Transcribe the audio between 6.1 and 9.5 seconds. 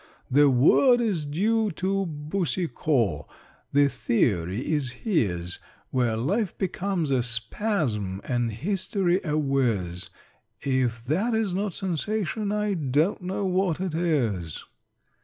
Life becomes a Spasm, And History a